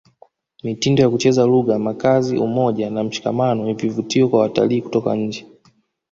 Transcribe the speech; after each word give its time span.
mitindo 0.63 1.01
ya 1.03 1.09
kucheza 1.09 1.45
lugha 1.45 1.79
makazi 1.79 2.37
umoja 2.37 2.89
na 2.89 3.03
mshikamano 3.03 3.65
ni 3.65 3.73
vivutio 3.73 4.27
kwa 4.29 4.39
watalii 4.39 4.81
kutoka 4.81 5.15
nje 5.15 5.47